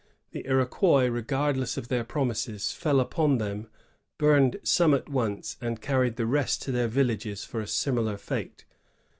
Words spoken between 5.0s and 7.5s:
once, and carried the rest to their villages